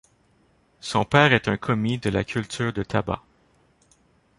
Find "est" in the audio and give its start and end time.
1.31-1.47